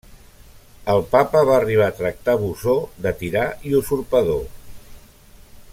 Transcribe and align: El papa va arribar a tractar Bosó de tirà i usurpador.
El 0.93 1.01
papa 1.11 1.43
va 1.49 1.57
arribar 1.57 1.89
a 1.93 1.95
tractar 1.99 2.35
Bosó 2.45 2.75
de 3.07 3.13
tirà 3.21 3.45
i 3.73 3.75
usurpador. 3.83 4.43